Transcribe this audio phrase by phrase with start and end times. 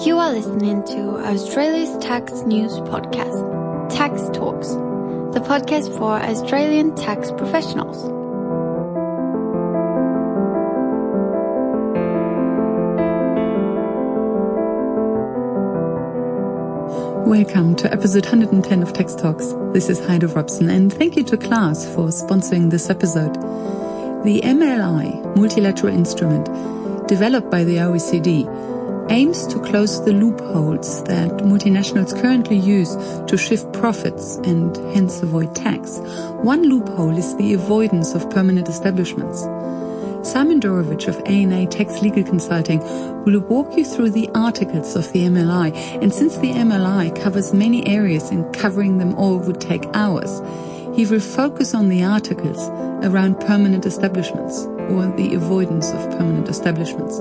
[0.00, 4.68] You are listening to Australia's tax news podcast, Tax Talks,
[5.34, 8.04] the podcast for Australian tax professionals.
[17.26, 19.52] Welcome to episode 110 of Tax Talks.
[19.72, 23.34] This is Heide Robson, and thank you to Class for sponsoring this episode.
[24.22, 26.46] The MLI, multilateral instrument,
[27.08, 28.46] developed by the OECD,
[29.10, 32.94] aims to close the loopholes that multinationals currently use
[33.26, 35.98] to shift profits and hence avoid tax.
[36.42, 39.42] One loophole is the avoidance of permanent establishments.
[40.28, 42.80] Simon Dorevitch of A&A Tax Legal Consulting
[43.24, 45.72] will walk you through the articles of the MLI.
[46.02, 50.42] And since the MLI covers many areas and covering them all would take hours,
[50.94, 52.68] he will focus on the articles
[53.06, 57.20] around permanent establishments or the avoidance of permanent establishments.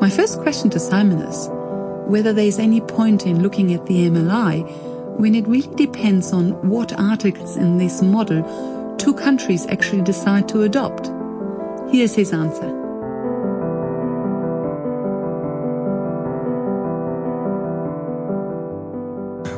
[0.00, 1.48] My first question to Simon is
[2.08, 4.66] whether there is any point in looking at the MLI
[5.18, 10.62] when it really depends on what articles in this model two countries actually decide to
[10.62, 11.08] adopt.
[11.92, 12.70] Here's his answer.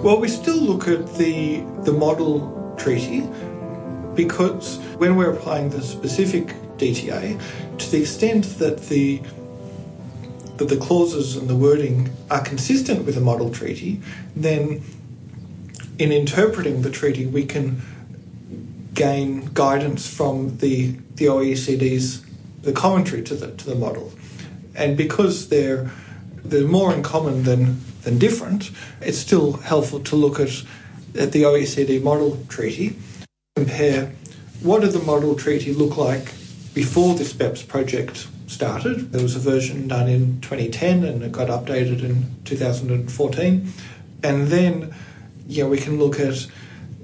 [0.01, 3.29] Well, we still look at the the model treaty
[4.17, 6.49] because when we're applying the specific
[6.79, 7.41] DTA,
[7.79, 9.23] to the extent that the
[10.63, 14.01] that the clauses and the wording are consistent with the model treaty,
[14.37, 14.83] then
[15.99, 17.83] in interpreting the treaty we can
[18.95, 22.25] gain guidance from the the OECD's
[22.63, 24.13] the commentary to the to the model,
[24.75, 25.91] and because they're
[26.45, 30.63] they're more in common than than different, it's still helpful to look at
[31.19, 32.97] at the OECD model treaty,
[33.57, 34.13] compare
[34.63, 36.33] what did the model treaty look like
[36.73, 39.13] before this BEPS project started.
[39.13, 43.73] There was a version done in 2010 and it got updated in 2014,
[44.23, 44.95] and then
[45.47, 46.47] yeah we can look at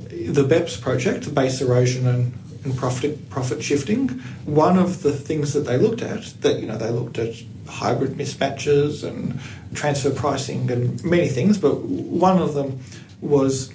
[0.08, 2.32] the BEPS project, the base erosion and
[2.64, 4.08] and profit profit shifting.
[4.44, 7.34] One of the things that they looked at, that you know, they looked at
[7.66, 9.40] hybrid mismatches and
[9.74, 12.80] transfer pricing and many things, but one of them
[13.20, 13.72] was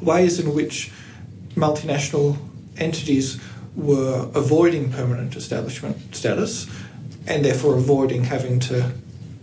[0.00, 0.90] ways in which
[1.54, 2.36] multinational
[2.76, 3.40] entities
[3.74, 6.66] were avoiding permanent establishment status
[7.26, 8.92] and therefore avoiding having to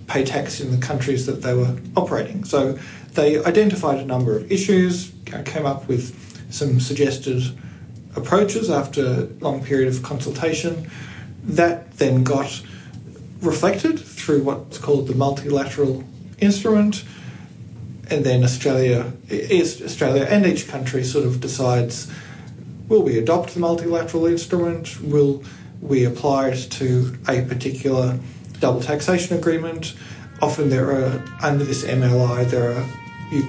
[0.07, 2.43] pay tax in the countries that they were operating.
[2.43, 2.77] So
[3.13, 5.11] they identified a number of issues,
[5.45, 6.13] came up with
[6.51, 7.43] some suggested
[8.15, 10.89] approaches after a long period of consultation.
[11.43, 12.61] That then got
[13.41, 16.03] reflected through what's called the multilateral
[16.39, 17.03] instrument,
[18.09, 22.11] and then Australia, Australia and each country sort of decides:
[22.87, 25.01] will we adopt the multilateral instrument?
[25.01, 25.43] Will
[25.83, 28.17] we apply it to a particular
[28.59, 29.95] double taxation agreement?
[30.41, 32.85] Often there are under this MLI there are
[33.31, 33.43] you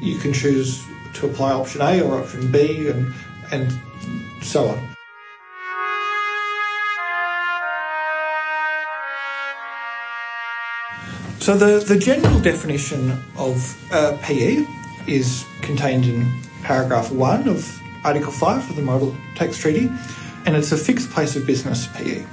[0.00, 0.82] you can choose
[1.14, 3.12] to apply option A or option B and
[3.50, 3.72] and
[4.42, 4.90] so on.
[11.40, 14.66] So the, the general definition of uh, PE
[15.06, 16.30] is contained in
[16.62, 19.90] paragraph 1 of Article 5 of the Model Tax Treaty,
[20.46, 22.24] and it's a fixed place of business PE.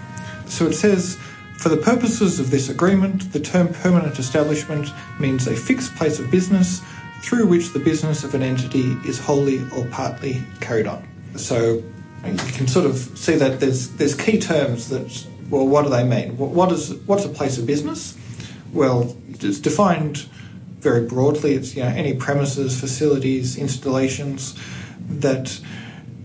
[0.45, 1.17] So it says,
[1.57, 6.29] for the purposes of this agreement, the term permanent establishment means a fixed place of
[6.31, 6.81] business
[7.21, 11.07] through which the business of an entity is wholly or partly carried on.
[11.35, 11.83] So
[12.25, 16.03] you can sort of see that there's there's key terms that well, what do they
[16.03, 16.37] mean?
[16.37, 18.17] What is what's a place of business?
[18.73, 20.17] Well, it's defined
[20.79, 21.53] very broadly.
[21.55, 24.59] It's you know any premises, facilities, installations
[25.09, 25.59] that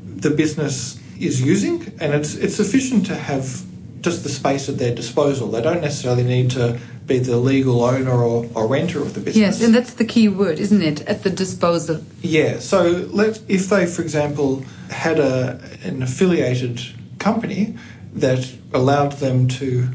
[0.04, 3.64] the business is using, and it's it's sufficient to have
[4.00, 5.48] just the space at their disposal.
[5.48, 9.36] They don't necessarily need to be the legal owner or, or renter of the business.
[9.36, 11.02] Yes, and that's the key word, isn't it?
[11.02, 12.02] At the disposal.
[12.20, 12.58] Yeah.
[12.58, 16.80] So let if they, for example, had a an affiliated
[17.18, 17.76] company
[18.14, 19.88] that allowed them to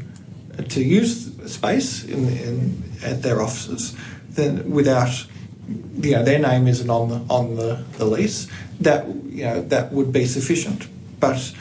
[0.68, 3.96] to use space in, in at their offices,
[4.30, 5.26] then without
[6.00, 8.48] you know their name isn't on the on the, the lease,
[8.80, 10.88] that you know that would be sufficient.
[11.20, 11.52] But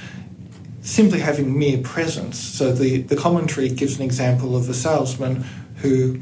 [0.81, 2.39] simply having mere presence.
[2.39, 5.44] So the, the commentary gives an example of a salesman
[5.77, 6.19] who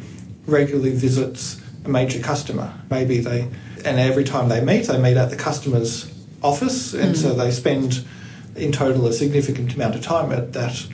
[0.48, 2.74] regularly visits a major customer.
[2.90, 3.42] Maybe they,
[3.86, 6.12] and every time they meet, they meet at the customer's
[6.42, 7.18] office, and mm.
[7.18, 8.06] so they spend
[8.56, 10.88] in total a significant amount of time at that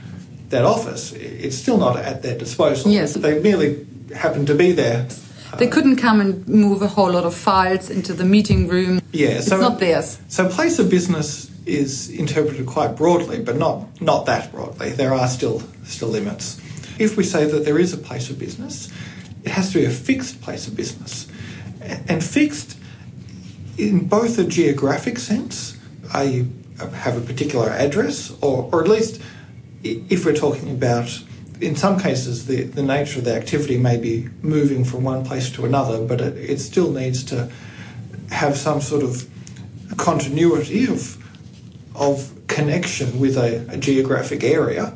[0.50, 1.12] that office.
[1.14, 2.90] It's still not at their disposal.
[2.90, 5.08] Yes, they merely happen to be there.
[5.58, 9.00] They couldn't come and move a whole lot of files into the meeting room.
[9.12, 10.18] Yeah, so it's not theirs.
[10.28, 14.90] So place of business is interpreted quite broadly, but not not that broadly.
[14.90, 16.60] There are still still limits.
[16.98, 18.90] If we say that there is a place of business,
[19.44, 21.28] it has to be a fixed place of business.
[22.08, 22.78] And fixed
[23.76, 25.76] in both a geographic sense,
[26.12, 26.46] I
[26.78, 29.20] have a particular address, or, or at least
[29.82, 31.22] if we're talking about,
[31.62, 35.48] in some cases, the, the nature of the activity may be moving from one place
[35.52, 37.50] to another, but it, it still needs to
[38.30, 39.28] have some sort of
[39.96, 41.16] continuity of,
[41.94, 44.92] of connection with a, a geographic area.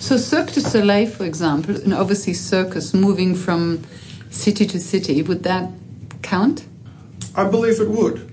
[0.00, 3.82] So Cirque du Soleil, for example, an overseas circus moving from
[4.30, 5.70] city to city, would that
[6.22, 6.66] count?
[7.34, 8.32] I believe it would,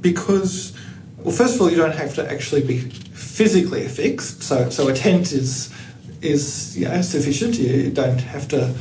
[0.00, 0.76] because
[1.18, 4.94] well, first of all, you don't have to actually be physically fixed, so so a
[4.94, 5.72] tent is
[6.22, 7.58] is know, sufficient.
[7.58, 8.74] You don't have to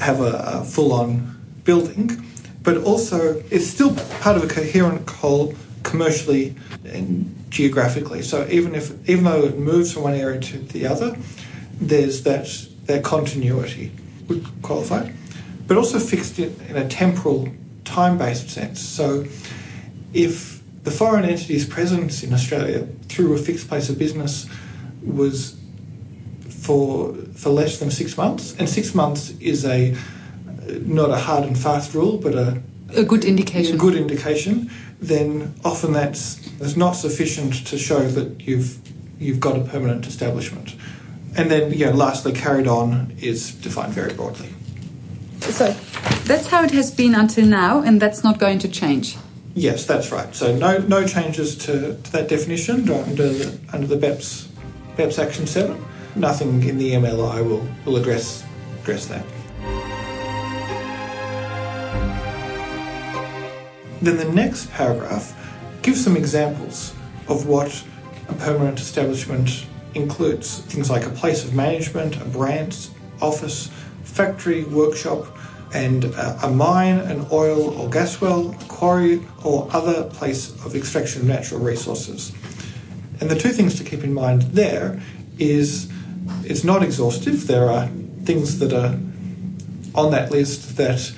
[0.00, 1.34] have a, a full on
[1.64, 2.24] building,
[2.62, 8.22] but also it's still part of a coherent whole commercially and geographically.
[8.22, 11.16] So even if even though it moves from one area to the other,
[11.80, 12.46] there's that
[12.86, 13.92] that continuity
[14.28, 15.10] would qualify,
[15.66, 17.48] but also fixed in, in a temporal
[17.84, 18.80] time based sense.
[18.80, 19.24] So
[20.12, 24.48] if the foreign entity's presence in Australia through a fixed place of business
[25.02, 25.55] was
[26.66, 29.96] for for less than six months, and six months is a
[30.98, 32.62] not a hard and fast rule, but a
[32.94, 33.74] a good indication.
[33.74, 34.70] A good indication.
[35.00, 38.78] Then often that's that's not sufficient to show that you've
[39.18, 40.74] you've got a permanent establishment.
[41.38, 44.48] And then, you know, lastly, carried on is defined very broadly.
[45.40, 45.74] So
[46.24, 49.16] that's how it has been until now, and that's not going to change.
[49.54, 50.34] Yes, that's right.
[50.34, 54.48] So no no changes to, to that definition under the, under the BEPS
[54.96, 55.76] BEPS Action Seven.
[56.16, 58.42] Nothing in the MLI will will address
[58.80, 59.24] address that.
[64.00, 65.34] Then the next paragraph
[65.82, 66.94] gives some examples
[67.28, 67.84] of what
[68.28, 70.60] a permanent establishment includes.
[70.60, 72.88] Things like a place of management, a branch,
[73.20, 73.70] office,
[74.04, 75.26] factory, workshop,
[75.74, 80.74] and uh, a mine, an oil or gas well, a quarry, or other place of
[80.74, 82.32] extraction of natural resources.
[83.20, 85.00] And the two things to keep in mind there
[85.38, 85.90] is
[86.46, 87.46] it's not exhaustive.
[87.46, 87.88] There are
[88.24, 88.98] things that are
[89.94, 91.12] on that list that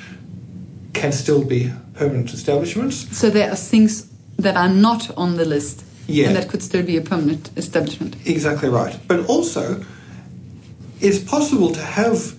[0.92, 3.16] can still be permanent establishments.
[3.16, 4.08] So there are things
[4.38, 5.84] that are not on the list.
[6.06, 6.28] Yeah.
[6.28, 8.16] And that could still be a permanent establishment.
[8.26, 8.98] Exactly right.
[9.06, 9.84] But also,
[11.00, 12.34] it's possible to have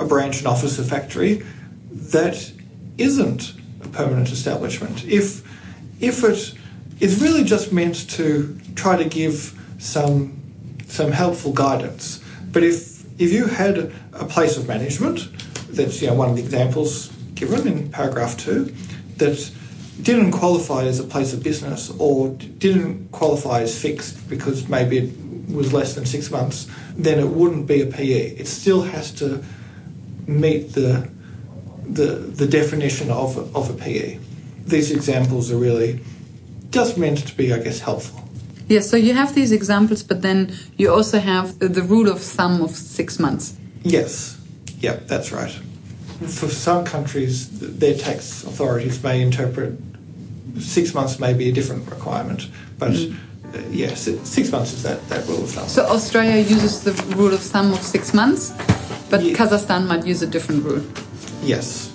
[0.00, 1.44] a branch, an office, a factory
[1.90, 2.52] that
[2.96, 3.52] isn't
[3.84, 5.04] a permanent establishment.
[5.04, 5.42] If
[6.00, 6.54] if it
[7.00, 10.40] is really just meant to try to give some
[10.86, 12.21] some helpful guidance,
[12.52, 15.28] but if if you had a place of management,
[15.70, 18.74] that's you know one of the examples given in paragraph two,
[19.16, 19.50] that
[20.00, 25.54] didn't qualify as a place of business or didn't qualify as fixed because maybe it
[25.54, 28.36] was less than six months, then it wouldn't be a PE.
[28.36, 29.42] It still has to
[30.26, 31.08] meet the
[31.84, 34.18] the, the definition of, of a PE.
[34.64, 36.00] These examples are really
[36.70, 38.21] just meant to be, I guess, helpful.
[38.72, 40.38] Yes, so you have these examples, but then
[40.78, 43.54] you also have the rule of thumb of six months.
[43.84, 44.36] Yes,
[44.80, 45.54] yeah, that's right
[46.26, 47.48] for some countries,
[47.78, 49.78] their tax authorities may interpret
[50.58, 52.48] six months may be a different requirement,
[52.78, 53.14] but mm.
[53.54, 55.68] uh, yes, six months is that, that rule of thumb.
[55.68, 58.52] So Australia uses the rule of thumb of six months,
[59.10, 59.34] but yeah.
[59.34, 60.82] Kazakhstan might use a different rule.
[61.42, 61.90] Yes.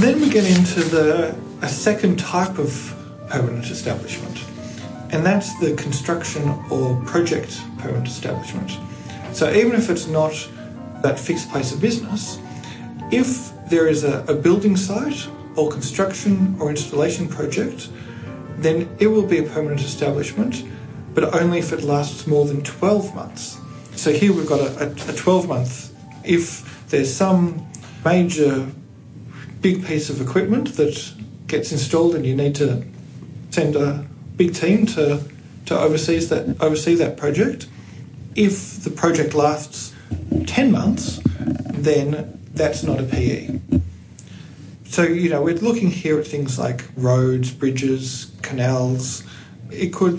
[0.00, 2.94] Then we get into the a second type of
[3.28, 4.44] permanent establishment,
[5.12, 8.78] and that's the construction or project permanent establishment.
[9.32, 10.32] So even if it's not
[11.02, 12.38] that fixed place of business,
[13.10, 17.88] if there is a, a building site or construction or installation project,
[18.58, 20.64] then it will be a permanent establishment,
[21.14, 23.58] but only if it lasts more than 12 months.
[23.96, 25.94] So here we've got a, a 12 month.
[26.24, 27.66] If there's some
[28.04, 28.66] major
[29.60, 31.12] big piece of equipment that
[31.50, 32.82] gets installed and you need to
[33.50, 35.22] send a big team to,
[35.66, 37.68] to oversee that oversee that project,
[38.34, 39.92] if the project lasts
[40.46, 41.20] 10 months,
[41.66, 43.60] then that's not a PE.
[44.84, 49.22] So, you know, we're looking here at things like roads, bridges, canals,
[49.70, 50.18] it could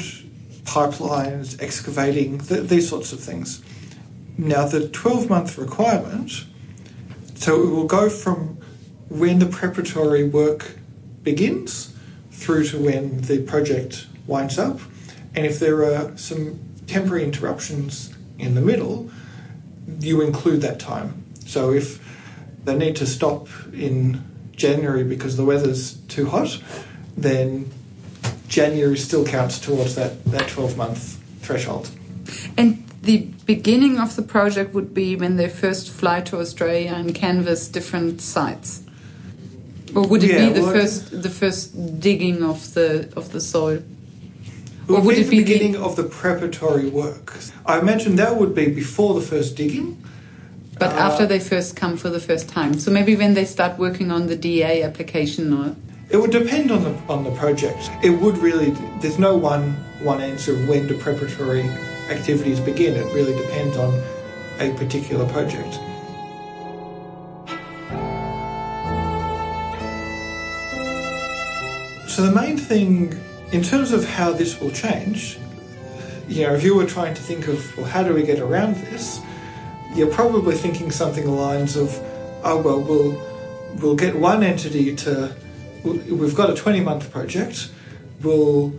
[0.64, 3.62] pipelines, excavating, th- these sorts of things.
[4.38, 6.46] Now, the 12 month requirement,
[7.36, 8.58] so it will go from
[9.10, 10.78] when the preparatory work
[11.24, 11.94] begins
[12.32, 14.80] through to when the project winds up.
[15.36, 19.10] And if there are some temporary interruptions in the middle,
[20.00, 21.24] you include that time.
[21.46, 22.00] So if
[22.64, 24.24] they need to stop in
[24.56, 26.62] January because the weather's too hot,
[27.18, 27.72] then
[28.48, 31.90] January still counts towards that, that 12 month threshold.
[32.58, 37.16] And the beginning of the project would be when they first fly to Australia and
[37.16, 38.84] canvass different sites.
[39.96, 43.42] Or would it Yeah, be the well, first the first digging of the of the
[43.42, 43.80] soil?
[44.90, 47.34] It would it the be the- beginning of the preparatory work.
[47.66, 49.98] I imagine that would be before the first digging.
[50.80, 52.80] But Uh, after they first come for the first time.
[52.80, 55.76] So maybe when they start working on the DA application or
[56.10, 57.90] It would depend on the on the project.
[58.04, 58.74] It would really.
[59.02, 59.64] There's no one
[60.04, 61.64] one answer of when the preparatory
[62.10, 62.92] activities begin.
[62.96, 63.92] It really depends on
[64.60, 65.74] a particular project.
[72.12, 73.18] So the main thing,
[73.54, 75.40] in terms of how this will change,
[76.28, 78.76] you know, if you were trying to think of, well, how do we get around
[78.76, 79.22] this?
[79.96, 81.98] You're probably thinking something along the lines of,
[82.44, 83.18] oh well, we'll
[83.82, 85.34] we'll get one entity to.
[85.86, 87.72] We've got a 20 month project.
[88.22, 88.74] We'll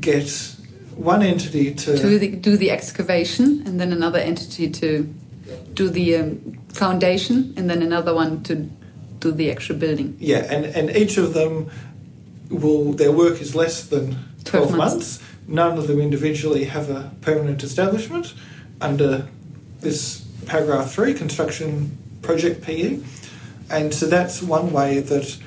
[0.00, 0.30] get
[0.94, 1.98] one entity to.
[1.98, 5.02] do the, do the excavation and then another entity to
[5.74, 8.70] do the um, foundation and then another one to
[9.18, 10.16] do the actual building.
[10.20, 11.70] Yeah, and, and each of them
[12.48, 14.12] will their work is less than
[14.44, 14.94] 12, 12 months.
[14.94, 15.22] months.
[15.46, 18.34] None of them individually have a permanent establishment
[18.80, 19.28] under
[19.80, 23.00] this paragraph 3 construction project PE.
[23.70, 25.38] And so that's one way that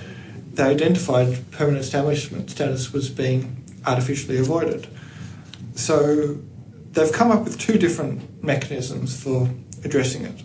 [0.53, 4.87] they identified permanent establishment status was being artificially avoided.
[5.75, 6.37] So
[6.91, 9.49] they've come up with two different mechanisms for
[9.83, 10.43] addressing it.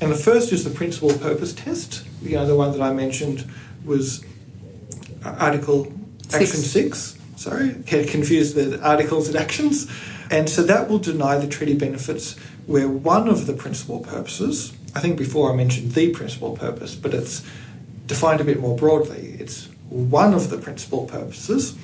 [0.00, 2.06] And the first is the principal purpose test.
[2.22, 3.48] You know, the one that I mentioned
[3.84, 4.24] was
[5.38, 5.92] Article
[6.32, 7.18] Action 6.
[7.36, 9.90] Sorry, get confused with articles and actions.
[10.30, 15.00] And so that will deny the treaty benefits where one of the principal purposes, I
[15.00, 17.44] think before I mentioned the principal purpose, but it's
[18.06, 19.36] defined a bit more broadly.
[19.38, 21.76] It's one of the principal purposes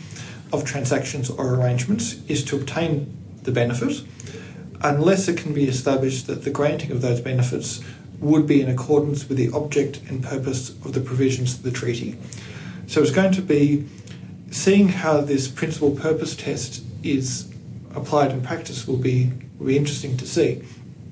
[0.53, 4.03] of transactions or arrangements is to obtain the benefit
[4.83, 7.81] unless it can be established that the granting of those benefits
[8.19, 12.17] would be in accordance with the object and purpose of the provisions of the treaty.
[12.87, 13.89] So it's going to be
[14.51, 17.53] seeing how this principal purpose test is
[17.95, 20.63] applied in practice will be will be interesting to see.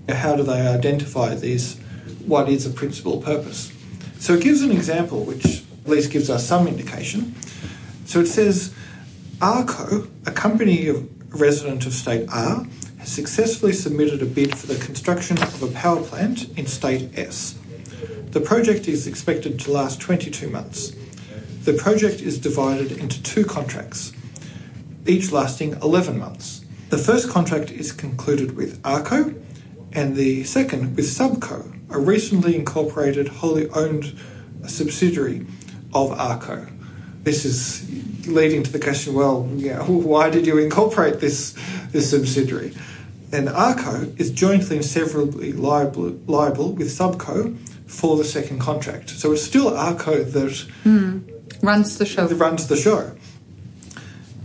[0.08, 1.78] How do they identify these
[2.26, 3.72] what is a principal purpose?
[4.18, 7.34] So it gives an example which at least gives us some indication.
[8.04, 8.74] So it says
[9.40, 11.08] ARCO, a company of
[11.40, 12.66] resident of state R,
[12.98, 17.58] has successfully submitted a bid for the construction of a power plant in state S.
[18.32, 20.92] The project is expected to last 22 months.
[21.64, 24.14] The project is divided into two contracts,
[25.06, 26.64] each lasting 11 months.
[26.88, 29.34] The first contract is concluded with ARCO
[29.92, 34.18] and the second with Subco, a recently incorporated wholly owned
[34.66, 35.46] subsidiary
[35.92, 36.66] of ARCO.
[37.24, 41.54] This is leading to the question well, yeah, why did you incorporate this,
[41.90, 42.74] this subsidiary?
[43.32, 49.10] And ARCO is jointly and severally liable, liable with Subco for the second contract.
[49.10, 51.18] So it's still ARCO that hmm.
[51.62, 52.26] Runs the show.
[52.26, 53.12] runs the show.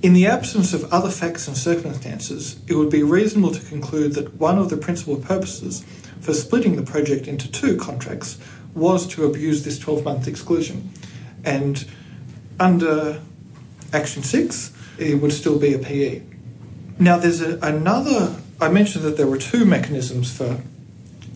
[0.02, 4.36] In the absence of other facts and circumstances, it would be reasonable to conclude that
[4.36, 5.84] one of the principal purposes
[6.22, 8.38] for splitting the project into two contracts
[8.74, 10.92] was to abuse this 12 month exclusion.
[11.44, 11.86] And
[12.60, 13.22] under
[13.94, 16.22] Action 6, it would still be a PE.
[17.00, 20.62] Now, there's a, another, I mentioned that there were two mechanisms for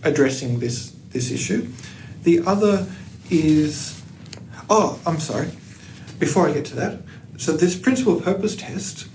[0.03, 1.67] addressing this, this issue.
[2.23, 2.87] The other
[3.29, 4.01] is,
[4.69, 5.49] oh, I'm sorry,
[6.19, 7.01] before I get to that,
[7.37, 9.07] so this principal purpose test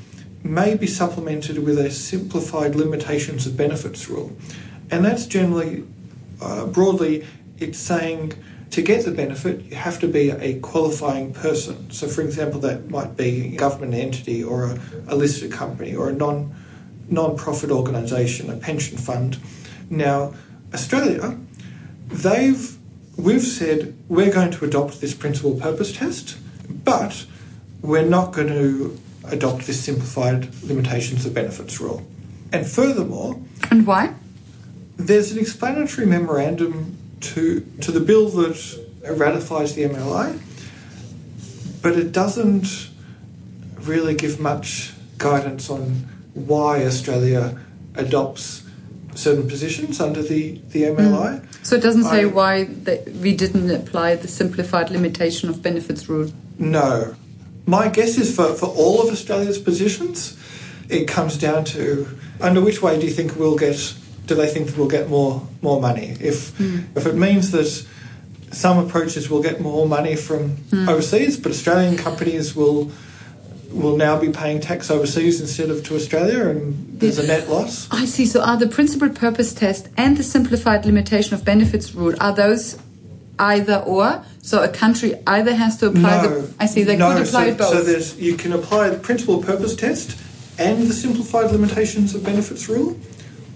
[0.42, 4.36] may be supplemented with a simplified limitations of benefits rule.
[4.90, 5.84] And that's generally,
[6.40, 7.26] uh, broadly,
[7.58, 8.34] it's saying
[8.70, 11.90] to get the benefit, you have to be a qualifying person.
[11.90, 16.08] So, for example, that might be a government entity or a, a listed company or
[16.08, 16.54] a non
[17.08, 19.38] non-profit organisation, a pension fund.
[19.90, 20.34] Now,
[20.72, 21.38] Australia,
[22.08, 22.76] they've
[23.16, 26.36] we've said we're going to adopt this principal purpose test,
[26.68, 27.26] but
[27.82, 32.02] we're not going to adopt this simplified limitations of benefits rule.
[32.52, 33.40] And furthermore,
[33.70, 34.14] And why?
[34.96, 38.56] there's an explanatory memorandum to to the bill that
[39.16, 40.38] ratifies the MLI,
[41.82, 42.90] but it doesn't
[43.80, 47.58] really give much guidance on why Australia
[47.96, 48.62] adopts
[49.14, 51.38] certain positions under the, the MLI.
[51.40, 51.46] Hmm.
[51.62, 52.64] So it doesn't say I- why
[53.20, 56.30] we didn't apply the simplified limitation of benefits rule.
[56.58, 57.14] No.
[57.66, 60.38] My guess is for, for all of Australia's positions,
[60.88, 62.06] it comes down to
[62.40, 63.94] under which way do you think we'll get
[64.26, 66.16] do they think that we'll get more more money?
[66.20, 66.80] If hmm.
[66.94, 67.86] if it means that
[68.52, 70.88] some approaches will get more money from hmm.
[70.88, 72.90] overseas, but Australian companies will
[73.70, 77.88] will now be paying tax overseas instead of to Australia, and there's a net loss.
[77.90, 78.24] I see.
[78.24, 82.78] So are the principal purpose test and the simplified limitation of benefits rule are those
[83.38, 84.24] either or?
[84.42, 86.54] So a country either has to apply no, the.
[86.60, 86.82] I see.
[86.82, 87.68] They no, could apply so, both.
[87.68, 90.20] So there's you can apply the principal purpose test
[90.58, 92.98] and the simplified limitations of benefits rule,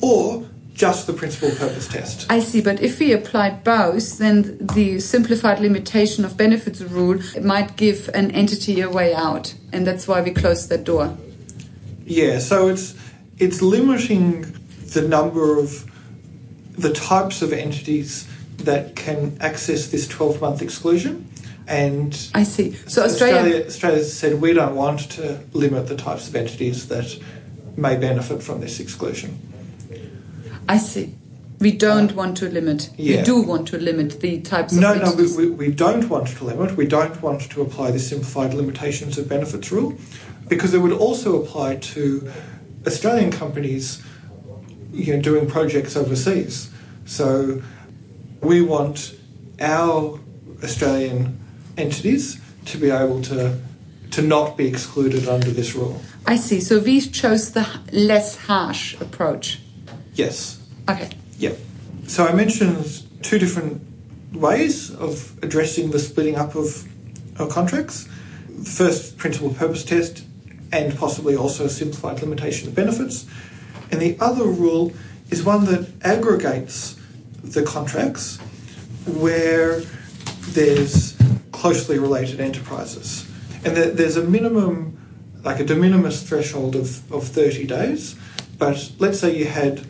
[0.00, 2.26] or just the principal purpose test.
[2.30, 7.76] I see, but if we applied both, then the simplified limitation of benefits rule might
[7.76, 11.16] give an entity a way out, and that's why we closed that door.
[12.06, 12.94] Yeah, so it's
[13.38, 14.54] it's limiting
[14.94, 15.84] the number of
[16.78, 18.26] the types of entities
[18.58, 21.28] that can access this 12 month exclusion.
[21.66, 22.72] And I see.
[22.86, 27.18] So Australia, Australia, said we don't want to limit the types of entities that
[27.76, 29.38] may benefit from this exclusion.
[30.68, 31.14] I see.
[31.60, 32.90] We don't uh, want to limit.
[32.96, 33.18] yeah.
[33.18, 36.28] We do want to limit the types of No, no, we, we, we don't want
[36.28, 36.76] to limit.
[36.76, 39.98] We don't want to apply the simplified limitations of benefits rule
[40.48, 42.30] because it would also apply to
[42.86, 44.02] Australian companies
[44.92, 46.70] you know, doing projects overseas.
[47.04, 47.62] So
[48.40, 49.14] we want
[49.60, 50.20] our
[50.62, 51.40] Australian
[51.76, 53.58] entities to be able to
[54.10, 56.00] to not be excluded under this rule.
[56.26, 56.60] I see.
[56.60, 59.60] So we chose the less harsh approach.
[60.14, 60.58] Yes.
[60.88, 61.10] Okay.
[61.38, 61.52] Yeah.
[62.06, 63.82] So I mentioned two different
[64.32, 66.88] ways of addressing the splitting up of,
[67.38, 68.08] of contracts.
[68.64, 70.24] First principal purpose test
[70.72, 73.26] and possibly also a simplified limitation of benefits.
[73.90, 74.92] And the other rule
[75.30, 76.97] is one that aggregates
[77.54, 78.38] the contracts
[79.06, 79.80] where
[80.50, 81.16] there's
[81.52, 83.28] closely related enterprises.
[83.64, 84.96] And there's a minimum,
[85.44, 88.16] like a de minimis threshold of, of 30 days.
[88.58, 89.80] But let's say you had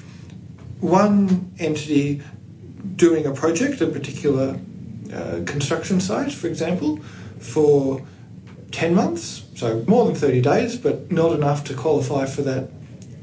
[0.81, 2.23] one entity
[2.97, 4.59] doing a project, a particular
[5.13, 6.99] uh, construction site, for example,
[7.39, 8.03] for
[8.73, 12.69] 10 months, so more than 30 days, but not enough to qualify for that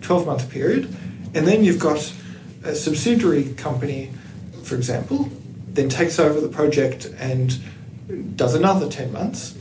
[0.02, 0.86] 12 month period.
[1.34, 2.14] And then you've got
[2.64, 4.12] a subsidiary company,
[4.66, 5.30] for example,
[5.68, 7.58] then takes over the project and
[8.36, 9.56] does another 10 months.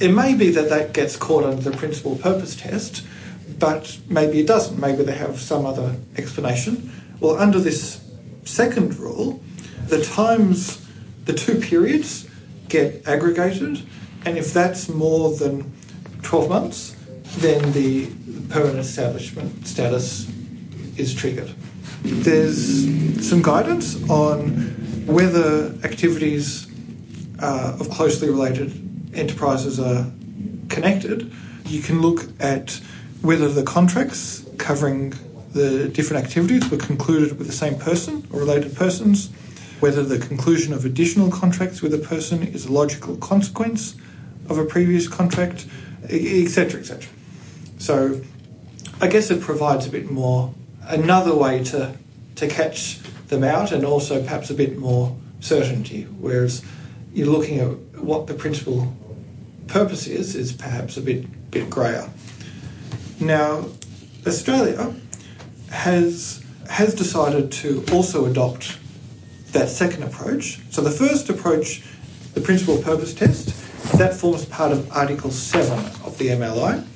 [0.00, 3.04] It may be that that gets caught under the principal purpose test,
[3.58, 4.80] but maybe it doesn't.
[4.80, 6.90] Maybe they have some other explanation.
[7.20, 8.02] Well, under this
[8.44, 9.42] second rule,
[9.88, 10.84] the times,
[11.26, 12.28] the two periods
[12.68, 13.82] get aggregated,
[14.24, 15.72] and if that's more than
[16.22, 16.96] 12 months,
[17.38, 18.08] then the
[18.48, 20.30] permanent establishment status
[20.96, 21.50] is triggered.
[22.02, 26.66] There's some guidance on whether activities
[27.38, 28.72] uh, of closely related
[29.14, 30.10] enterprises are
[30.68, 31.32] connected.
[31.66, 32.80] You can look at
[33.20, 35.14] whether the contracts covering
[35.52, 39.30] the different activities were concluded with the same person or related persons,
[39.80, 43.96] whether the conclusion of additional contracts with a person is a logical consequence
[44.48, 45.66] of a previous contract,
[46.04, 47.08] etc., etc.
[47.78, 48.20] So,
[49.00, 50.54] I guess it provides a bit more,
[50.88, 51.96] another way to
[52.36, 56.04] to catch them out, and also perhaps a bit more certainty.
[56.04, 56.64] Whereas
[57.12, 58.94] you're looking at what the principal
[59.66, 62.08] purpose is, is perhaps a bit bit grayer.
[63.20, 63.66] Now,
[64.26, 64.94] Australia
[65.70, 68.78] has has decided to also adopt
[69.52, 70.60] that second approach.
[70.70, 71.82] So the first approach,
[72.34, 73.48] the principal purpose test,
[73.98, 76.86] that forms part of Article 7 of the MLI.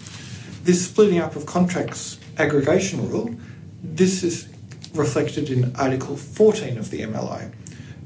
[0.63, 3.35] This splitting up of contracts aggregation rule,
[3.95, 4.49] this is
[4.95, 7.53] reflected in Article 14 of the MLI.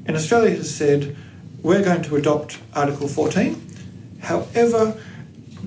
[0.05, 1.15] And Australia has said,
[1.61, 3.69] we're going to adopt Article 14.
[4.21, 4.99] However,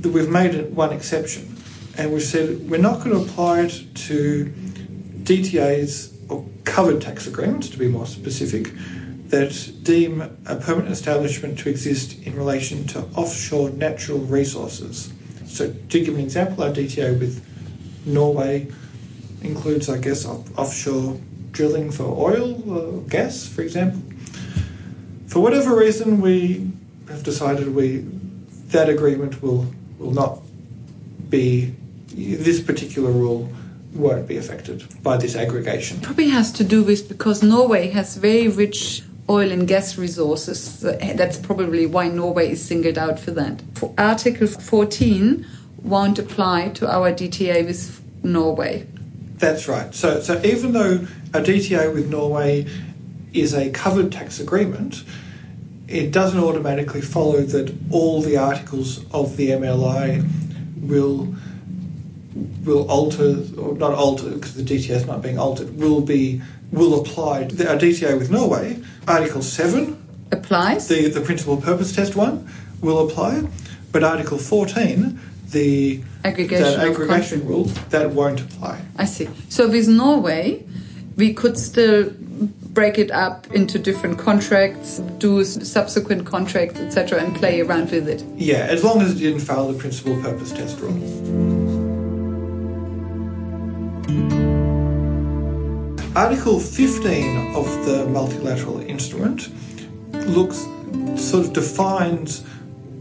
[0.02, 1.56] we've made one exception.
[1.96, 4.52] And we've said we're not going to apply it to
[5.22, 8.72] DTAs or covered tax agreements, to be more specific,
[9.28, 15.12] that deem a permanent establishment to exist in relation to offshore natural resources.
[15.46, 17.44] So, to give an example, our DTA with
[18.04, 18.72] Norway
[19.44, 21.18] includes, I guess, off- offshore
[21.52, 24.02] drilling for oil or gas, for example.
[25.28, 26.70] For whatever reason, we
[27.08, 28.04] have decided we
[28.68, 29.66] that agreement will
[29.98, 30.40] will not
[31.28, 31.74] be
[32.14, 33.48] this particular rule
[33.94, 36.00] won't be affected by this aggregation.
[36.00, 40.84] Probably has to do with because Norway has very rich oil and gas resources.
[40.84, 43.62] Eh, that's probably why Norway is singled out for that.
[43.74, 45.46] For Article 14
[45.82, 48.86] won't apply to our DTA with Norway.
[49.44, 49.94] That's right.
[49.94, 52.66] So, so even though a DTA with Norway
[53.34, 55.04] is a covered tax agreement,
[55.86, 60.26] it doesn't automatically follow that all the articles of the MLI
[60.80, 61.34] will
[62.64, 65.76] will alter or not alter because the DTA is not being altered.
[65.76, 66.40] Will be
[66.72, 67.44] will apply.
[67.44, 70.02] The, a DTA with Norway, Article seven,
[70.32, 70.88] Applies?
[70.88, 72.48] the the principal purpose test one,
[72.80, 73.46] will apply,
[73.92, 78.80] but Article fourteen, the Aggregation aggregation rule that won't apply.
[79.04, 79.28] I see.
[79.50, 80.64] So with Norway,
[81.16, 82.10] we could still
[82.72, 88.24] break it up into different contracts, do subsequent contracts, etc., and play around with it.
[88.38, 90.96] Yeah, as long as it didn't fail the principal purpose test rule.
[96.16, 99.50] Article 15 of the multilateral instrument
[100.12, 100.64] looks
[101.16, 102.42] sort of defines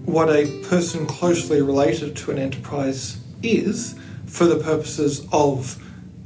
[0.03, 5.79] what a person closely related to an enterprise is for the purposes of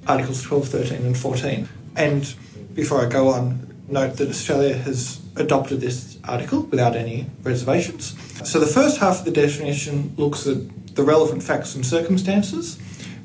[0.08, 1.68] Articles 12, 13, and 14.
[1.96, 2.34] And
[2.74, 8.16] before I go on, note that Australia has adopted this article without any reservations.
[8.50, 10.58] So the first half of the definition looks at
[10.96, 12.78] the relevant facts and circumstances.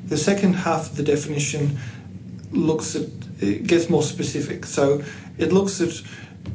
[0.06, 1.78] The second half of the definition
[2.50, 3.06] looks at
[3.40, 4.64] it gets more specific.
[4.66, 5.02] So
[5.36, 6.00] it looks at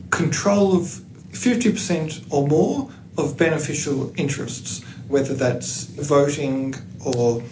[0.10, 0.84] control of
[1.32, 7.44] 50% or more of beneficial interests, whether that's voting or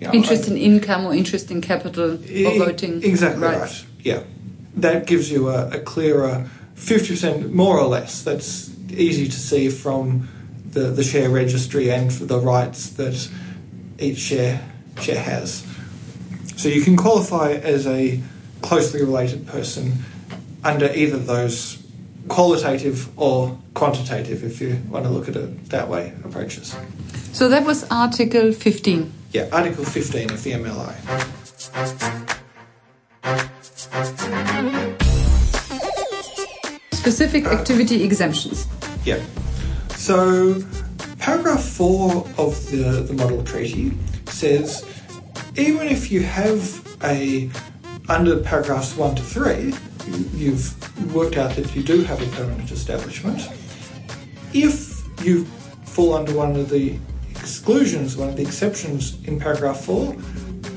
[0.00, 3.02] Interest in income or interest in capital or E- voting.
[3.02, 3.60] Exactly rights.
[3.60, 3.86] right.
[4.00, 4.22] Yeah.
[4.76, 8.22] That gives you a, a clearer 50% more or less.
[8.22, 10.28] That's easy to see from
[10.70, 13.28] the, the share registry and for the rights that
[13.98, 14.60] each share
[15.00, 15.66] share has.
[16.56, 18.20] So you can qualify as a
[18.62, 19.92] closely related person
[20.62, 21.82] under either those
[22.28, 26.76] qualitative or quantitative, if you want to look at it that way, approaches.
[27.32, 29.12] So that was Article 15.
[29.32, 32.00] Yeah, Article 15 of the MLI.
[36.92, 38.66] Specific uh, activity exemptions.
[39.04, 39.20] Yeah.
[39.96, 40.62] So,
[41.18, 43.92] paragraph four of the, the model treaty
[44.26, 44.84] says
[45.56, 46.62] even if you have
[47.04, 47.50] a,
[48.08, 49.74] under paragraphs one to three,
[50.08, 53.40] you- you've worked out that you do have a permanent establishment,
[54.52, 55.44] if you
[55.84, 56.98] fall under one of the
[57.40, 60.14] exclusions, one of the exceptions in paragraph four,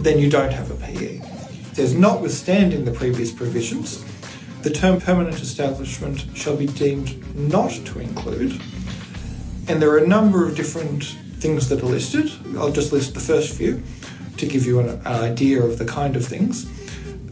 [0.01, 1.17] then you don't have a PE.
[1.17, 4.03] It says, notwithstanding the previous provisions,
[4.61, 8.61] the term permanent establishment shall be deemed not to include,
[9.67, 11.03] and there are a number of different
[11.39, 12.31] things that are listed.
[12.57, 13.83] I'll just list the first few
[14.37, 16.65] to give you an, an idea of the kind of things.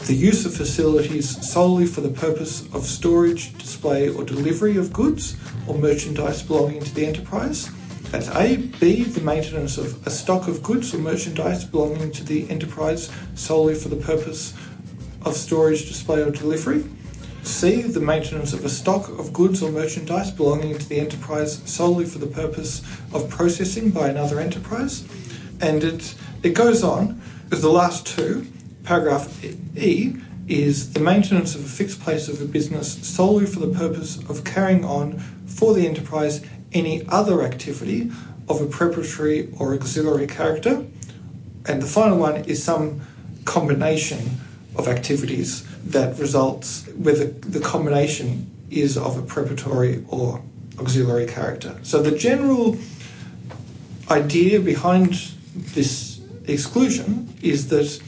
[0.07, 5.37] The use of facilities solely for the purpose of storage, display, or delivery of goods
[5.67, 7.69] or merchandise belonging to the enterprise.
[8.11, 8.57] That's A.
[8.57, 9.05] B.
[9.05, 13.87] The maintenance of a stock of goods or merchandise belonging to the enterprise solely for
[13.87, 14.53] the purpose
[15.21, 16.83] of storage, display, or delivery.
[17.43, 17.83] C.
[17.83, 22.19] The maintenance of a stock of goods or merchandise belonging to the enterprise solely for
[22.19, 22.81] the purpose
[23.13, 25.07] of processing by another enterprise.
[25.61, 28.45] And it, it goes on, as the last two,
[28.83, 29.41] paragraph
[29.77, 30.17] E
[30.49, 34.43] is the maintenance of a fixed place of a business solely for the purpose of
[34.43, 36.41] carrying on for the enterprise
[36.73, 38.11] any other activity
[38.49, 40.85] of a preparatory or auxiliary character.
[41.67, 43.01] And the final one is some
[43.45, 44.19] combination
[44.75, 50.41] of activities that results where the, the combination is of a preparatory or
[50.79, 51.77] auxiliary character.
[51.83, 52.77] So the general
[54.09, 58.01] idea behind this exclusion is that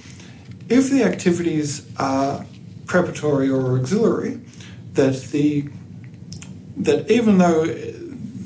[0.69, 2.45] if the activities are
[2.85, 4.39] preparatory or auxiliary,
[4.93, 5.69] that the
[6.77, 7.63] that even though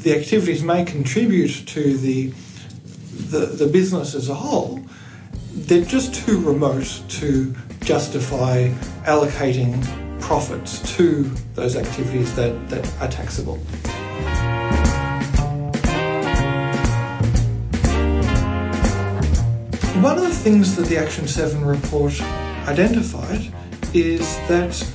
[0.04, 2.34] the activities may contribute to the
[3.30, 4.80] the, the business as a whole,
[5.52, 8.70] they're just too remote to justify
[9.06, 9.84] allocating
[10.22, 11.24] profits to
[11.56, 13.58] those activities that, that are taxable.
[20.02, 22.22] One of the things that the Action 7 report
[22.68, 23.52] identified
[23.94, 24.88] is that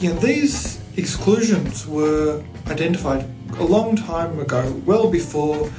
[0.00, 3.26] you know, these exclusions were identified
[3.58, 5.70] a long time ago, well before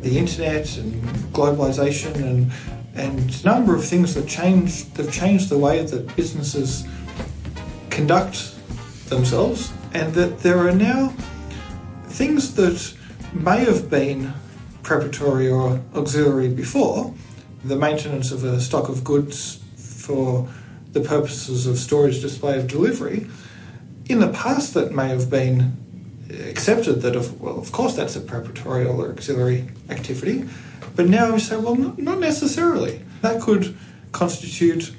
[0.00, 0.94] the internet and
[1.32, 2.50] globalization and
[2.94, 6.84] and a number of things that changed that changed the way that businesses
[7.90, 8.54] conduct
[9.08, 11.08] themselves and that there are now
[12.06, 12.94] things that
[13.32, 14.32] may have been
[14.82, 17.14] preparatory or auxiliary before
[17.64, 20.48] the maintenance of a stock of goods for
[20.92, 23.26] the purposes of storage display of delivery.
[24.08, 25.76] In the past that may have been
[26.48, 30.44] accepted that of well of course that's a preparatory or auxiliary activity
[30.96, 33.00] but now we say well not, necessarily.
[33.22, 33.76] That could
[34.12, 34.92] constitute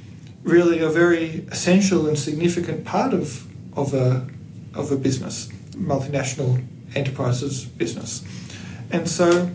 [0.43, 4.27] really a very essential and significant part of of a
[4.73, 6.65] of a business multinational
[6.95, 8.23] enterprises business.
[8.91, 9.51] And so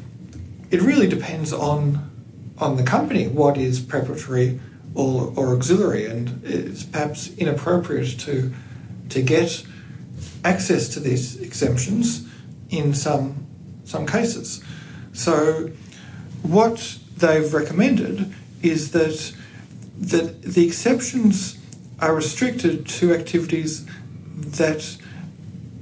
[0.71, 2.11] it really depends on
[2.59, 4.61] on the company what is preparatory
[4.95, 8.53] or, or auxiliary and it's perhaps inappropriate to
[9.09, 9.65] to get
[10.47, 12.27] access to these exemptions
[12.71, 13.47] in some
[13.85, 14.63] some cases.
[15.13, 15.71] So
[16.43, 18.33] what they've recommended
[18.63, 19.33] is that
[19.99, 21.59] that the exceptions
[21.99, 23.87] are restricted to activities
[24.61, 24.97] that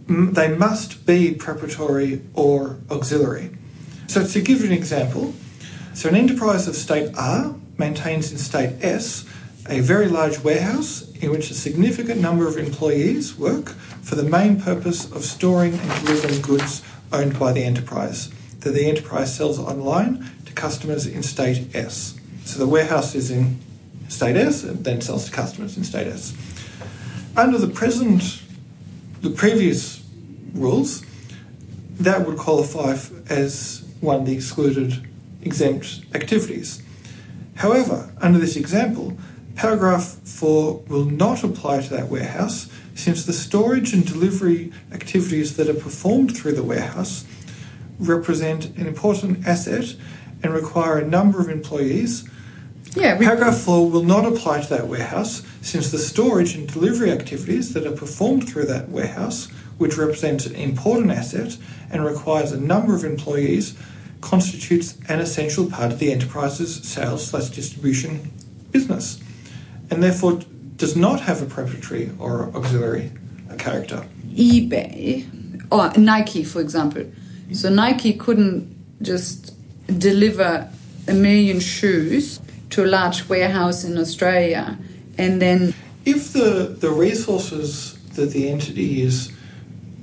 [0.07, 3.51] they must be preparatory or auxiliary.
[4.07, 5.35] So, to give you an example,
[5.95, 9.25] so an enterprise of state R maintains in state S
[9.69, 14.61] a very large warehouse in which a significant number of employees work for the main
[14.61, 20.31] purpose of storing and delivering goods owned by the enterprise that the enterprise sells online
[20.45, 22.19] to customers in state S.
[22.45, 23.59] So the warehouse is in
[24.09, 26.37] state S and then sells to customers in state S.
[27.37, 28.43] Under the present,
[29.23, 30.03] the previous
[30.53, 31.05] rules,
[31.99, 32.97] that would qualify
[33.29, 35.09] as one of the excluded
[35.43, 36.83] exempt activities.
[37.57, 39.17] However, under this example,
[39.57, 45.69] paragraph 4 will not apply to that warehouse since the storage and delivery activities that
[45.69, 47.25] are performed through the warehouse
[47.99, 49.95] represent an important asset
[50.43, 52.25] and require a number of employees.
[52.95, 57.11] Yeah, we- Paragraph 4 will not apply to that warehouse since the storage and delivery
[57.11, 61.57] activities that are performed through that warehouse, which represents an important asset
[61.91, 63.75] and requires a number of employees,
[64.21, 68.31] constitutes an essential part of the enterprise's sales slash distribution
[68.71, 69.19] business
[69.91, 70.41] and therefore
[70.77, 73.13] does not have a preparatory or auxiliary
[73.59, 74.07] character.
[74.33, 75.25] eBay
[75.71, 77.05] or Nike, for example.
[77.53, 79.55] So Nike couldn't just
[79.99, 80.69] deliver
[81.07, 84.79] a million shoes to a large warehouse in Australia
[85.19, 89.33] and then If the, the resources that the entity is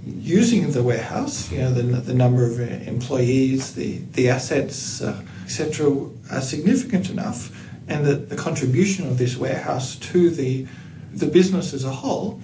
[0.06, 5.22] using in the warehouse, you know, the, the number of employees, the, the assets, uh,
[5.44, 7.52] etc., are significant enough,
[7.88, 10.68] and that the contribution of this warehouse to the,
[11.14, 12.42] the business as a whole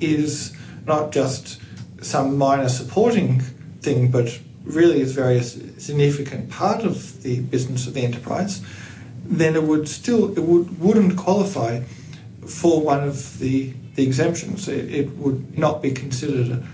[0.00, 1.60] is not just
[2.00, 3.40] some minor supporting
[3.80, 8.62] thing, but really is very significant part of the business of the enterprise,
[9.24, 11.80] then it would still it would wouldn't qualify
[12.46, 14.68] for one of the, the exemptions.
[14.68, 16.68] It, it would not be considered a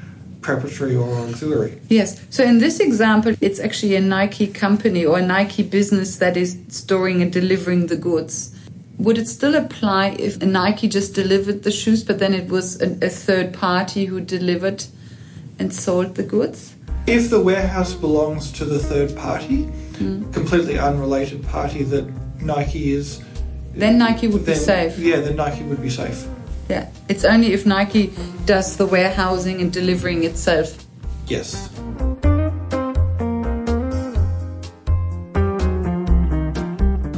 [0.44, 1.80] preparatory or auxiliary.
[1.88, 2.20] Yes.
[2.30, 6.58] So in this example, it's actually a Nike company or a Nike business that is
[6.68, 8.54] storing and delivering the goods.
[8.98, 12.88] Would it still apply if Nike just delivered the shoes, but then it was a,
[13.04, 14.84] a third party who delivered
[15.58, 16.74] and sold the goods?
[17.06, 19.64] If the warehouse belongs to the third party,
[19.98, 20.30] hmm.
[20.32, 22.06] completely unrelated party that
[22.40, 23.20] Nike is,
[23.74, 24.96] Then Nike would be safe.
[24.98, 26.28] Yeah, then Nike would be safe.
[26.68, 26.90] Yeah.
[27.08, 28.12] It's only if Nike
[28.46, 30.86] does the warehousing and delivering itself.
[31.26, 31.70] Yes.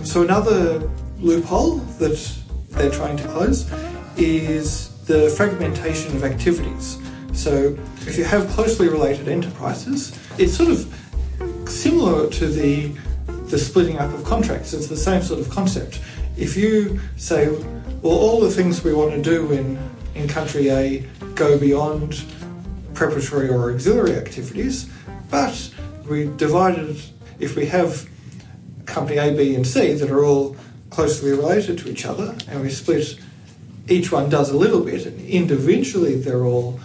[0.04, 2.18] So another loophole that
[2.70, 3.70] they're trying to close
[4.16, 6.98] is the fragmentation of activities.
[7.32, 12.96] So if you have closely related enterprises, it's sort of similar to the
[13.48, 14.72] the splitting up of contracts.
[14.72, 16.00] It's the same sort of concept.
[16.36, 17.46] If you say,
[18.02, 19.78] well, all the things we want to do in,
[20.14, 22.22] in country A go beyond
[22.94, 24.90] preparatory or auxiliary activities,
[25.30, 25.70] but
[26.08, 27.00] we divided,
[27.38, 28.08] if we have
[28.86, 30.56] company A, B, and C that are all
[30.90, 33.18] closely related to each other, and we split,
[33.88, 36.80] each one does a little bit, and individually they're all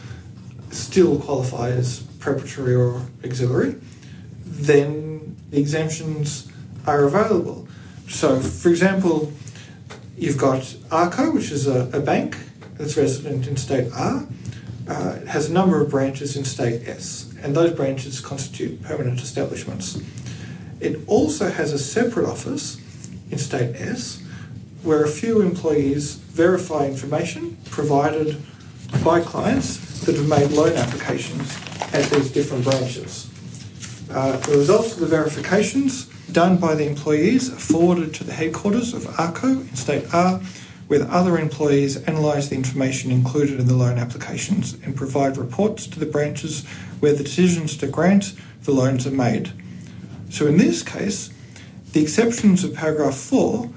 [0.71, 3.75] still qualify as preparatory or auxiliary,
[4.45, 6.51] then the exemptions
[6.85, 7.67] are available.
[8.07, 9.31] So, for example,
[10.21, 12.37] you've got ARCO, which is a, a bank
[12.77, 14.27] that's resident in state R.
[14.87, 19.19] Uh, it has a number of branches in state S, and those branches constitute permanent
[19.19, 19.99] establishments.
[20.79, 22.77] It also has a separate office
[23.31, 24.23] in state S
[24.83, 28.39] where a few employees verify information provided
[29.03, 31.57] by clients that have made loan applications
[31.93, 33.27] at these different branches.
[34.11, 38.93] Uh, the results of the verifications done by the employees are forwarded to the headquarters
[38.93, 40.41] of ARCO in State R,
[40.87, 45.87] where the other employees analyse the information included in the loan applications and provide reports
[45.87, 46.65] to the branches
[46.99, 49.51] where the decisions to grant the loans are made.
[50.29, 51.31] So in this case,
[51.93, 53.69] the exceptions of paragraph 4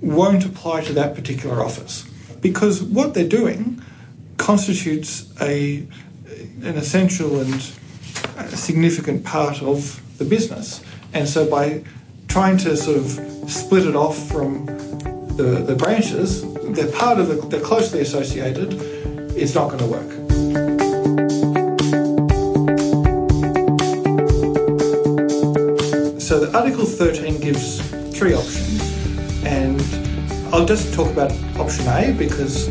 [0.00, 2.04] won't apply to that particular office
[2.40, 3.82] because what they're doing
[4.36, 5.86] constitutes a,
[6.62, 7.62] an essential and
[8.50, 10.82] significant part of the business.
[11.14, 11.84] And so by
[12.26, 13.08] trying to sort of
[13.48, 14.66] split it off from
[15.36, 16.42] the, the branches,
[16.74, 18.74] they're part of it, they're closely associated,
[19.36, 20.10] it's not going to work.
[26.20, 27.80] So the Article 13 gives
[28.18, 28.82] three options,
[29.44, 29.80] and
[30.52, 32.66] I'll just talk about option A because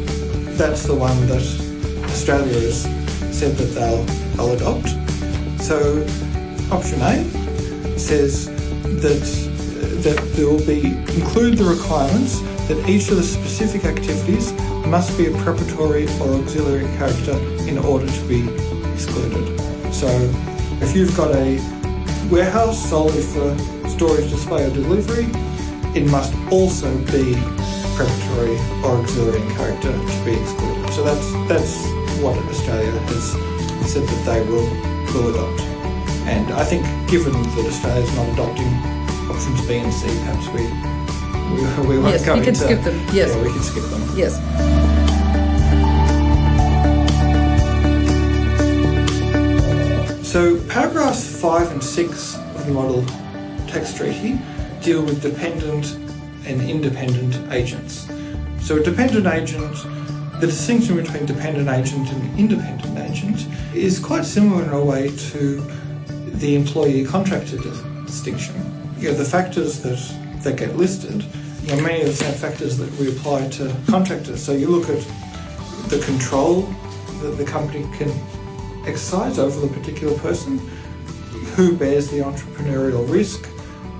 [0.57, 1.41] that's the one that
[2.11, 2.81] Australia has
[3.31, 4.03] said that they'll,
[4.35, 4.89] they'll adopt.
[5.61, 6.05] So
[6.73, 7.42] option A
[8.03, 8.47] says
[9.01, 9.23] that
[10.03, 14.51] that there will be include the requirements that each of the specific activities
[14.87, 17.37] must be a preparatory or auxiliary character
[17.67, 18.47] in order to be
[18.93, 19.45] excluded.
[19.93, 20.07] So
[20.81, 21.59] if you've got a
[22.29, 25.27] warehouse solely for storage, display or delivery,
[25.95, 27.35] it must also be
[27.95, 30.93] preparatory or auxiliary in character to be excluded.
[30.93, 31.75] So that's that's
[32.21, 33.31] what Australia has
[33.91, 34.67] said that they will
[35.13, 35.72] will adopt.
[36.25, 38.67] And I think given that Australia is not adopting
[39.29, 40.63] options B and C, perhaps we
[41.53, 42.95] we, we won't Yes, go we can skip them.
[43.13, 43.35] Yes.
[43.35, 44.01] Yeah, we can skip them.
[44.15, 44.39] Yes.
[50.33, 53.05] So, paragraphs 5 and 6 of the Model
[53.67, 54.39] Tax Treaty
[54.81, 55.93] deal with dependent
[56.47, 58.07] and independent agents.
[58.59, 59.75] So, a dependent agent,
[60.39, 65.61] the distinction between dependent agent and independent agent is quite similar in a way to
[66.33, 68.55] the employee contractor dis- distinction.
[68.97, 69.99] You know, the factors that,
[70.43, 71.25] that get listed
[71.71, 74.43] are many of the factors that we apply to contractors.
[74.43, 75.03] So, you look at
[75.89, 76.63] the control
[77.21, 78.11] that the company can
[78.85, 80.59] exercise over the particular person,
[81.55, 83.45] who bears the entrepreneurial risk,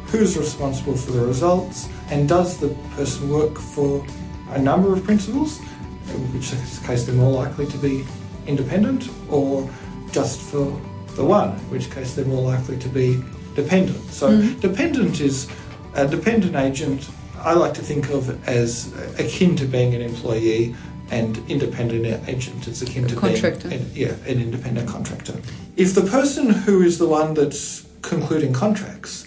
[0.07, 4.05] who's responsible for the results, and does the person work for
[4.49, 6.51] a number of principals, in which
[6.85, 8.05] case they're more likely to be
[8.47, 9.69] independent, or
[10.11, 10.79] just for
[11.15, 13.23] the one, in which case they're more likely to be
[13.55, 14.03] dependent.
[14.09, 14.59] So, mm-hmm.
[14.59, 15.49] dependent is
[15.95, 17.09] a dependent agent.
[17.39, 20.75] I like to think of as akin to being an employee,
[21.11, 23.69] and independent agent is akin to Contractor.
[23.69, 25.39] being an, yeah, an independent contractor.
[25.75, 29.25] If the person who is the one that's concluding contracts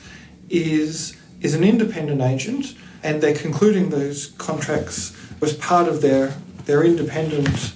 [0.49, 6.83] is is an independent agent and they're concluding those contracts as part of their their
[6.85, 7.73] independent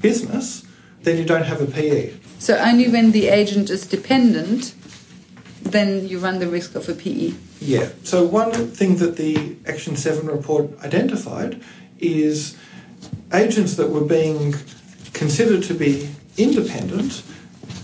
[0.00, 0.64] business,
[1.02, 2.14] then you don't have a PE.
[2.38, 4.74] So only when the agent is dependent,
[5.62, 7.32] then you run the risk of a PE.
[7.60, 7.88] Yeah.
[8.04, 11.62] So one thing that the Action 7 report identified
[11.98, 12.56] is
[13.32, 14.54] agents that were being
[15.12, 17.22] considered to be independent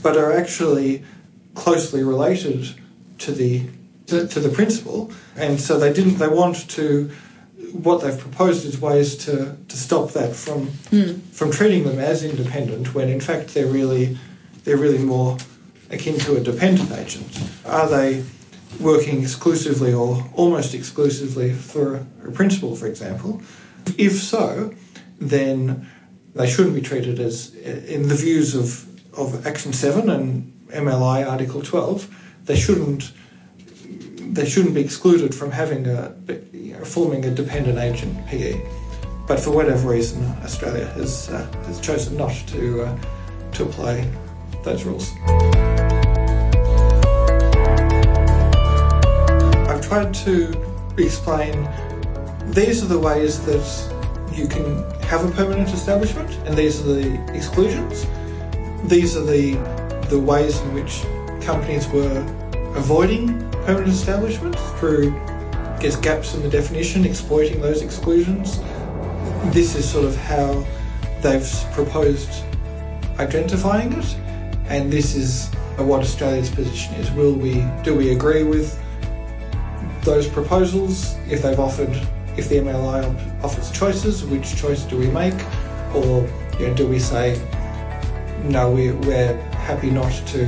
[0.02, 1.02] but are actually
[1.54, 2.74] closely related
[3.18, 3.66] to the
[4.06, 7.10] to, to the principal and so they didn't they want to
[7.72, 11.14] what they've proposed is ways to, to stop that from hmm.
[11.30, 14.18] from treating them as independent when in fact they're really
[14.64, 15.38] they're really more
[15.90, 17.27] akin to a dependent agent.
[17.66, 18.25] Are they
[18.81, 23.42] working exclusively or almost exclusively for a principal, for example?
[23.98, 24.75] If so,
[25.20, 25.88] then
[26.35, 28.87] they shouldn't be treated as, in the views of,
[29.18, 32.09] of Action 7 and MLI Article 12,
[32.44, 33.12] they shouldn't
[34.33, 36.14] they shouldn't be excluded from having a
[36.55, 38.64] you know, forming a dependent agent PE.
[39.27, 42.98] But for whatever reason, Australia has uh, has chosen not to uh,
[43.53, 44.09] to apply
[44.62, 45.14] those rules.
[49.68, 50.55] I've tried to
[50.98, 51.68] explain
[52.46, 53.92] these are the ways that
[54.35, 58.07] you can have a permanent establishment, and these are the exclusions.
[58.85, 59.55] These are the
[60.09, 61.03] the ways in which
[61.42, 62.18] companies were
[62.77, 63.29] avoiding
[63.64, 68.61] permanent establishment through, I guess, gaps in the definition, exploiting those exclusions.
[69.53, 70.64] This is sort of how
[71.22, 72.44] they've proposed
[73.18, 74.16] identifying it,
[74.68, 77.11] and this is what Australia's position is.
[77.12, 78.79] Will we do we agree with
[80.03, 81.90] those proposals if they've offered
[82.37, 85.35] if the MLI offers choices, which choice do we make,
[85.94, 86.27] or
[86.59, 87.40] you know, do we say
[88.44, 90.46] no, we, we're happy not to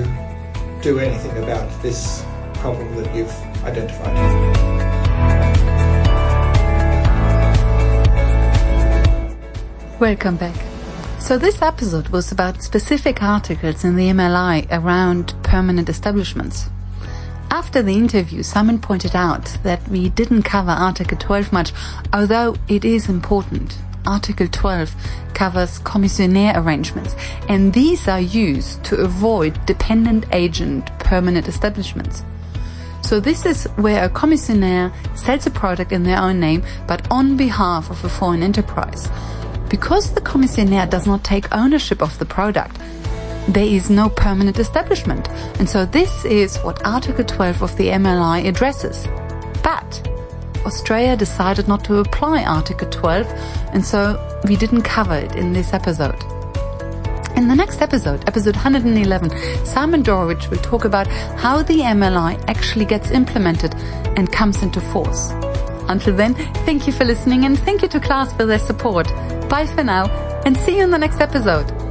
[0.82, 2.24] do anything about this
[2.54, 3.30] problem that you've
[3.64, 4.14] identified?
[10.00, 10.73] Welcome back.
[11.24, 16.68] So this episode was about specific articles in the MLI around permanent establishments.
[17.50, 21.72] After the interview, Simon pointed out that we didn't cover Article 12 much,
[22.12, 23.78] although it is important.
[24.04, 24.94] Article 12
[25.32, 27.16] covers commissionaire arrangements,
[27.48, 32.22] and these are used to avoid dependent agent permanent establishments.
[33.00, 37.38] So this is where a commissionaire sells a product in their own name, but on
[37.38, 39.08] behalf of a foreign enterprise.
[39.74, 42.78] Because the commissionaire does not take ownership of the product,
[43.48, 45.28] there is no permanent establishment.
[45.58, 49.08] And so this is what Article 12 of the MLI addresses.
[49.64, 50.08] But
[50.64, 53.26] Australia decided not to apply Article 12,
[53.72, 54.00] and so
[54.44, 56.22] we didn't cover it in this episode.
[57.36, 61.08] In the next episode, episode 111, Simon Dorevitch will talk about
[61.42, 63.74] how the MLI actually gets implemented
[64.16, 65.32] and comes into force.
[65.88, 69.08] Until then, thank you for listening and thank you to class for their support.
[69.54, 70.06] Bye for now
[70.44, 71.83] and see you in the next episode.